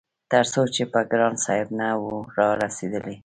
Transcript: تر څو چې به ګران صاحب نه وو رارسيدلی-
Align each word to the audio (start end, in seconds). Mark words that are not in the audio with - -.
تر 0.31 0.43
څو 0.53 0.61
چې 0.75 0.83
به 0.91 1.01
ګران 1.11 1.35
صاحب 1.45 1.67
نه 1.79 1.87
وو 2.01 2.13
رارسيدلی- 2.37 3.17